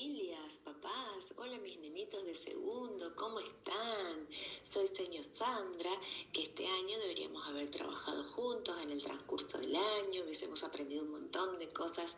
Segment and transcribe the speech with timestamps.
[0.00, 4.28] familias, papás, hola mis nenitos de segundo, ¿cómo están?
[4.64, 5.90] Soy señor Sandra,
[6.32, 11.10] que este año deberíamos haber trabajado juntos en el transcurso del año, hubiésemos aprendido un
[11.10, 12.16] montón de cosas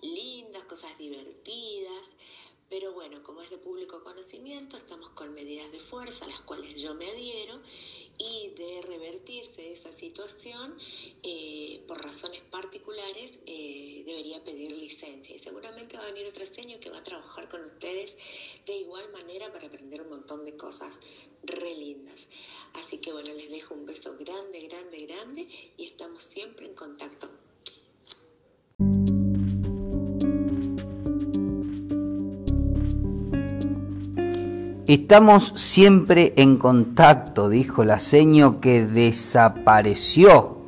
[0.00, 2.10] lindas, cosas divertidas.
[2.72, 6.80] Pero bueno, como es de público conocimiento, estamos con medidas de fuerza a las cuales
[6.80, 7.60] yo me adhiero
[8.16, 10.78] y de revertirse esa situación,
[11.22, 15.36] eh, por razones particulares, eh, debería pedir licencia.
[15.36, 18.16] Y seguramente va a venir otro seño que va a trabajar con ustedes
[18.64, 20.98] de igual manera para aprender un montón de cosas
[21.42, 22.26] re lindas.
[22.72, 27.28] Así que bueno, les dejo un beso grande, grande, grande y estamos siempre en contacto.
[34.92, 40.58] Estamos siempre en contacto, dijo la seño que desapareció.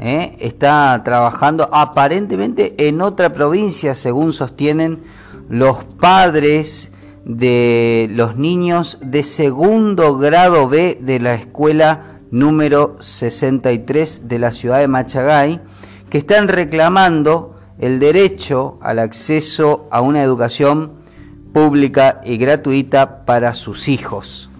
[0.00, 0.36] ¿eh?
[0.40, 5.04] Está trabajando aparentemente en otra provincia, según sostienen
[5.48, 6.90] los padres
[7.24, 14.80] de los niños de segundo grado B de la escuela número 63 de la ciudad
[14.80, 15.60] de Machagay,
[16.10, 21.01] que están reclamando el derecho al acceso a una educación
[21.52, 24.50] pública y gratuita para sus hijos.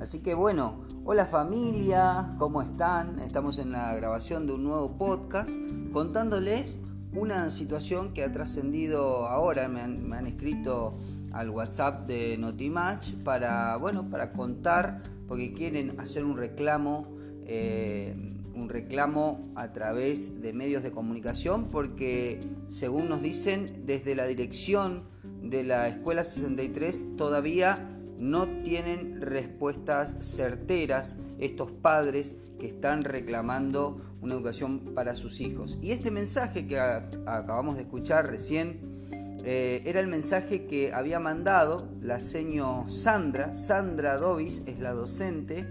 [0.00, 3.18] Así que bueno, hola familia, ¿cómo están?
[3.20, 5.50] Estamos en la grabación de un nuevo podcast
[5.92, 6.78] contándoles
[7.14, 10.98] una situación que ha trascendido ahora, me han, escrito
[11.32, 17.08] al WhatsApp de Notimatch para, bueno, para contar, porque quieren hacer un reclamo
[17.44, 24.26] eh, un reclamo a través de medios de comunicación porque, según nos dicen, desde la
[24.26, 25.04] dirección
[25.42, 34.34] de la Escuela 63 todavía no tienen respuestas certeras estos padres que están reclamando una
[34.34, 35.78] educación para sus hijos.
[35.82, 38.92] Y este mensaje que acabamos de escuchar recién
[39.44, 43.54] eh, era el mensaje que había mandado la seño Sandra.
[43.54, 45.66] Sandra Dovis es la docente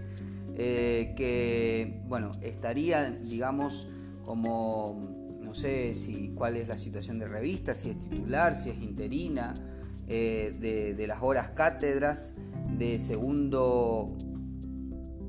[0.56, 3.88] eh, que, bueno, estaría, digamos,
[4.24, 8.78] como, no sé si cuál es la situación de revista, si es titular, si es
[8.82, 9.54] interina,
[10.08, 12.34] eh, de, las horas cátedras
[12.76, 14.16] de segundo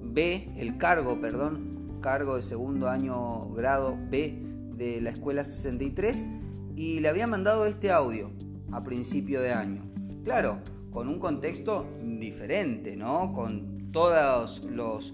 [0.01, 4.43] B, el cargo, perdón, cargo de segundo año grado B
[4.75, 6.29] de la escuela 63
[6.75, 8.31] y le había mandado este audio
[8.71, 9.83] a principio de año.
[10.23, 10.59] Claro,
[10.91, 13.31] con un contexto diferente, ¿no?
[13.33, 15.13] Con todos los,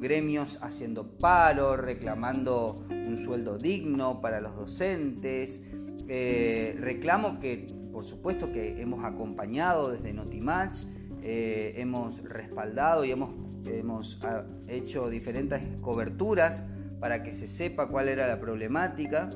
[0.00, 5.62] gremios haciendo paro, reclamando un sueldo digno para los docentes.
[6.08, 10.84] Eh, reclamo que, por supuesto, que hemos acompañado desde Notimatch,
[11.22, 13.34] eh, hemos respaldado y hemos,
[13.66, 16.64] hemos ah, hecho diferentes coberturas
[16.98, 19.28] para que se sepa cuál era la problemática.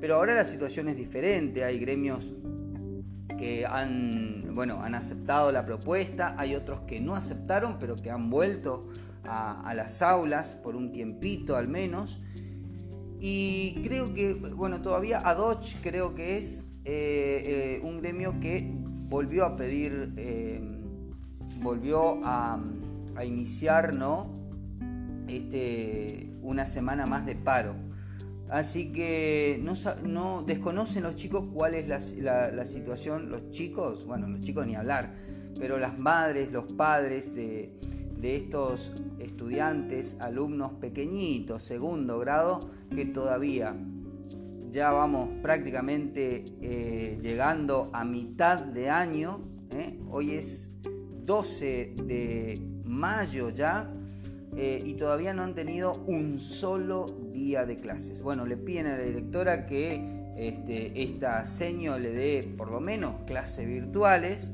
[0.00, 2.32] Pero ahora la situación es diferente, hay gremios
[3.36, 8.30] que han, bueno, han aceptado la propuesta, hay otros que no aceptaron, pero que han
[8.30, 8.88] vuelto
[9.24, 12.20] a, las aulas por un tiempito al menos.
[13.20, 18.70] Y creo que, bueno, todavía Adoch creo que es eh, eh, un gremio que
[19.08, 20.60] volvió a pedir, eh,
[21.60, 22.62] volvió a,
[23.16, 24.34] a, iniciar, ¿no?
[25.28, 27.85] Este, una semana más de paro.
[28.48, 29.60] Así que
[30.04, 35.14] no, desconocen los chicos cuál es la, situación, los chicos, bueno, los chicos ni hablar,
[35.58, 37.72] pero las madres, los padres de,
[38.22, 42.58] estos estudiantes, alumnos pequeñitos, segundo grado,
[42.92, 43.76] que todavía
[44.70, 50.00] ya vamos prácticamente eh, llegando a mitad de año, ¿eh?
[50.10, 50.72] hoy es
[51.24, 53.92] 12 de mayo ya,
[54.56, 58.22] eh, y todavía no han tenido un solo día de clases.
[58.22, 63.18] Bueno, le piden a la directora que este, esta seño le dé por lo menos
[63.26, 64.52] clases virtuales,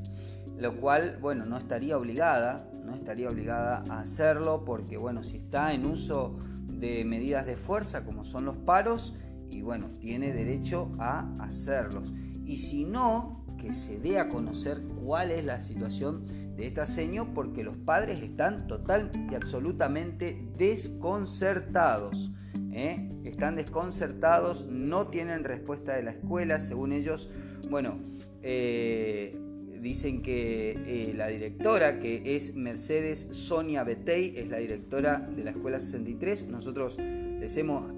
[0.57, 5.73] lo cual, bueno, no estaría obligada, no estaría obligada a hacerlo porque, bueno, si está
[5.73, 6.37] en uso
[6.67, 9.15] de medidas de fuerza como son los paros,
[9.49, 12.13] y bueno, tiene derecho a hacerlos.
[12.43, 13.32] Y si no,
[13.71, 16.25] se dé a conocer cuál es la situación
[16.57, 22.33] de esta seño porque los padres están total y absolutamente desconcertados.
[22.73, 23.09] ¿eh?
[23.23, 27.29] Están desconcertados, no tienen respuesta de la escuela, según ellos,
[27.69, 27.99] bueno,
[28.41, 29.39] eh,
[29.83, 35.51] dicen que eh, la directora, que es Mercedes Sonia Betey, es la directora de la
[35.51, 37.91] Escuela 63, nosotros les hemos,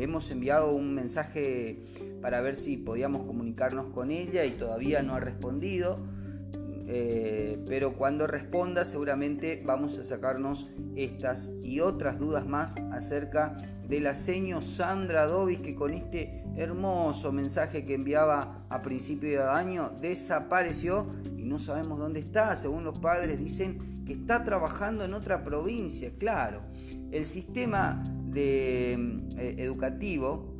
[0.00, 1.78] hemos enviado un mensaje
[2.20, 5.98] para ver si podíamos comunicarnos con ella y todavía no ha respondido
[6.94, 13.56] eh, pero cuando responda seguramente vamos a sacarnos estas y otras dudas más acerca
[13.88, 19.50] de la seño Sandra Dovis que con este hermoso mensaje que enviaba a principio de
[19.50, 21.06] año desapareció
[21.38, 22.56] y no sabemos dónde está.
[22.56, 26.10] Según los padres dicen que está trabajando en otra provincia.
[26.18, 26.62] Claro,
[27.10, 28.02] el sistema
[28.34, 30.56] eh, educativo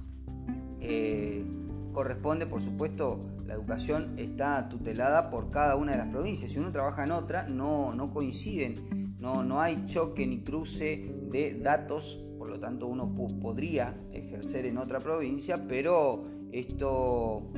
[0.81, 1.45] eh,
[1.93, 6.53] corresponde, por supuesto, la educación está tutelada por cada una de las provincias.
[6.53, 11.55] Si uno trabaja en otra, no, no coinciden, no, no hay choque ni cruce de
[11.55, 17.51] datos, por lo tanto uno podría ejercer en otra provincia, pero esto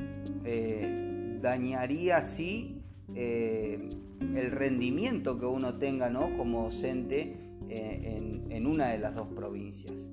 [0.43, 2.81] eh, dañaría sí
[3.15, 6.35] el rendimiento que uno tenga ¿no?
[6.37, 7.37] como docente
[7.69, 10.09] en, en, una de las dos provincias.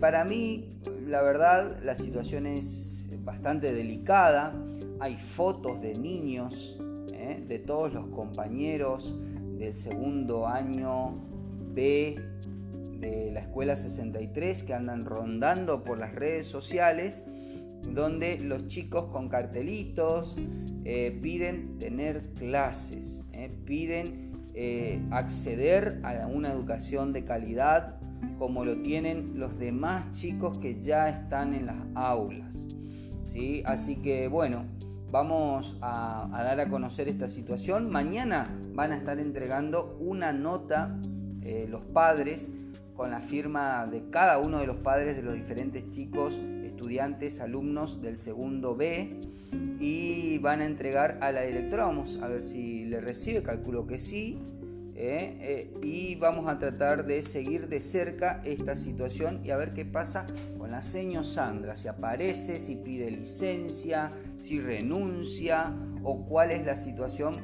[0.00, 4.54] para mí, la verdad, la situación es bastante delicada.
[5.00, 6.80] Hay fotos de niños,
[7.12, 7.42] ¿eh?
[7.46, 9.18] de todos los compañeros
[9.58, 11.14] del segundo año
[11.74, 12.18] B
[13.00, 17.26] de la escuela 63 que andan rondando por las redes sociales
[17.92, 20.38] donde los chicos con cartelitos
[20.84, 23.50] eh, piden tener clases, ¿eh?
[23.64, 24.25] piden
[25.10, 27.96] acceder a una educación de calidad
[28.38, 32.68] como lo tienen los demás chicos que ya están en las aulas.
[33.66, 34.64] Así que bueno,
[35.10, 37.90] vamos a, dar a conocer esta situación.
[37.90, 40.98] Mañana van a estar entregando una nota
[41.42, 42.52] eh, los padres
[42.94, 46.40] con la firma de cada uno de los padres de los diferentes chicos,
[46.76, 49.18] estudiantes, alumnos del segundo B
[49.80, 51.86] y van a entregar a la directora.
[51.86, 54.38] Vamos a ver si le recibe, calculo que sí.
[54.94, 55.36] ¿eh?
[55.40, 59.84] Eh, y vamos a tratar de seguir de cerca esta situación y a ver qué
[59.84, 60.26] pasa
[60.58, 66.76] con la seño Sandra, si aparece, si pide licencia, si renuncia o cuál es la
[66.76, 67.34] situación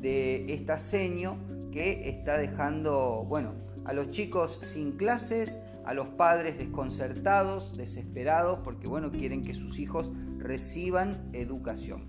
[0.00, 1.38] de esta seño
[1.72, 3.54] que está dejando, bueno,
[3.84, 9.78] a los chicos sin clases, a los padres desconcertados, desesperados, porque bueno, quieren que sus
[9.78, 12.06] hijos reciban educación.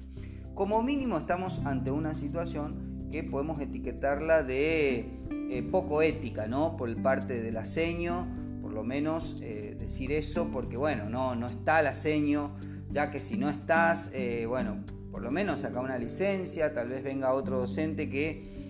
[0.54, 6.78] Como mínimo estamos ante una situación que podemos etiquetarla de eh, poco ética, ¿no?
[6.78, 8.28] Por parte del aseño,
[8.62, 12.56] por lo menos eh, decir eso, porque bueno, no, no está el aseño,
[12.90, 17.04] ya que si no estás, eh, bueno, por lo menos saca una licencia, tal vez
[17.04, 18.64] venga otro docente que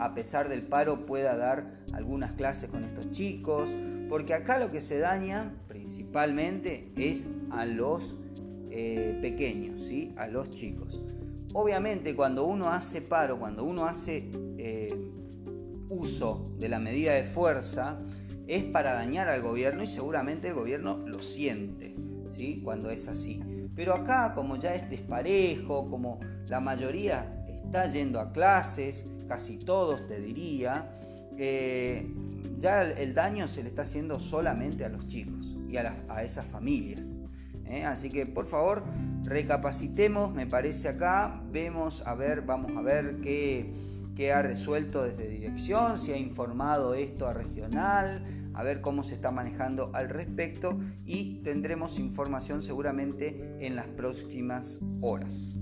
[0.00, 3.76] a pesar del paro pueda dar algunas clases con estos chicos,
[4.10, 8.16] porque acá lo que se daña principalmente es a los
[9.22, 10.12] pequeños, ¿sí?
[10.16, 11.00] a los chicos.
[11.52, 14.88] Obviamente cuando uno hace paro, cuando uno hace eh,
[15.88, 17.98] uso de la medida de fuerza,
[18.46, 21.94] es para dañar al gobierno y seguramente el gobierno lo siente,
[22.36, 22.60] ¿sí?
[22.64, 23.40] cuando es así.
[23.76, 26.18] Pero acá, como ya es desparejo, como
[26.48, 30.98] la mayoría está yendo a clases, casi todos te diría,
[31.38, 32.06] eh,
[32.60, 37.18] ya el, daño se le está haciendo solamente a los chicos y a esas familias.
[37.64, 37.84] ¿eh?
[37.84, 38.84] Así que por favor
[39.24, 43.72] recapacitemos, me parece acá, vemos, a ver, vamos a ver qué,
[44.14, 48.22] qué ha resuelto desde dirección, si ha informado esto a regional,
[48.54, 54.80] a ver cómo se está manejando al respecto y tendremos información seguramente en las próximas
[55.00, 55.58] horas.